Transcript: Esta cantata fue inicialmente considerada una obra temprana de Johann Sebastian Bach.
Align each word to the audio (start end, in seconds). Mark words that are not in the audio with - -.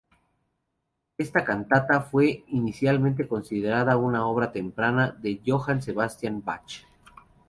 Esta 1.19 1.43
cantata 1.45 2.01
fue 2.01 2.43
inicialmente 2.47 3.27
considerada 3.27 3.97
una 3.97 4.25
obra 4.25 4.51
temprana 4.51 5.11
de 5.11 5.39
Johann 5.45 5.83
Sebastian 5.83 6.43
Bach. 6.43 6.81